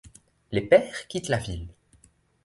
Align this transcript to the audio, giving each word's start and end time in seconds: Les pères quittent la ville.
Les 0.51 0.61
pères 0.61 1.07
quittent 1.09 1.29
la 1.29 1.37
ville. 1.37 1.67